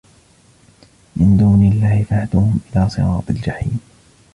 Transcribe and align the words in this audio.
من 1.15 1.35
دون 1.37 1.67
الله 1.71 2.03
فاهدوهم 2.03 2.59
إلى 2.75 2.89
صراط 2.89 3.29
الجحيم 3.29 3.79